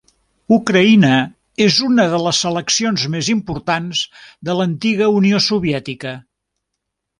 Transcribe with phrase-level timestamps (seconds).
[0.55, 1.11] Ucraïna
[1.65, 4.03] és una de les seleccions més importants
[4.51, 6.19] de l'antiga Unió Soviètica.